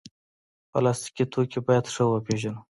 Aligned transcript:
پلاستيکي 0.71 1.23
توکي 1.33 1.59
باید 1.67 1.85
ښه 1.93 2.03
وپیژنو. 2.07 2.61